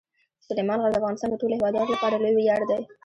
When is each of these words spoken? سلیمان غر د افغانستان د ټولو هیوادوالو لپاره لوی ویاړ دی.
سلیمان 0.47 0.79
غر 0.83 0.91
د 0.91 0.95
افغانستان 0.99 1.29
د 1.31 1.35
ټولو 1.41 1.55
هیوادوالو 1.57 1.93
لپاره 1.95 2.21
لوی 2.23 2.33
ویاړ 2.35 2.61
دی. 2.69 2.81